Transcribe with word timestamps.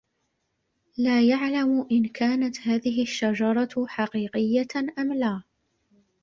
لا 0.97 1.21
يعلم 1.29 1.87
إن 1.91 2.05
كانت 2.07 2.59
هذه 2.59 3.01
الشجرة 3.01 3.85
حقيقية 3.87 4.67
أم 4.99 5.13
لا. 5.13 5.43